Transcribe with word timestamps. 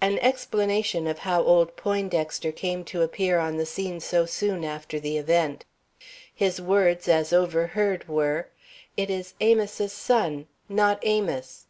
An 0.00 0.16
explanation 0.20 1.08
of 1.08 1.18
how 1.18 1.42
old 1.42 1.74
Poindexter 1.74 2.52
came 2.52 2.84
to 2.84 3.02
appear 3.02 3.40
on 3.40 3.56
the 3.56 3.66
scene 3.66 3.98
so 3.98 4.24
soon 4.24 4.62
after 4.64 5.00
the 5.00 5.16
event. 5.18 5.64
His 6.32 6.60
words 6.60 7.08
as 7.08 7.32
overheard 7.32 8.06
were: 8.06 8.46
"It 8.96 9.10
is 9.10 9.34
Amos' 9.40 9.92
son, 9.92 10.46
not 10.68 11.00
Amos!" 11.02 11.66